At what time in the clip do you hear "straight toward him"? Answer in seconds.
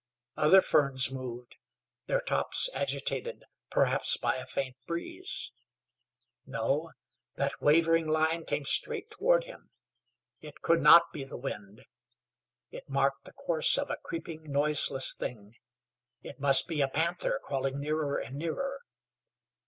8.65-9.69